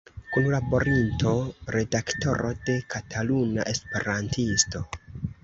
Kunlaborinto, 0.35 1.33
redaktoro 1.75 2.49
de 2.71 2.79
"Kataluna 2.95 3.69
Esperantisto". 3.75 4.85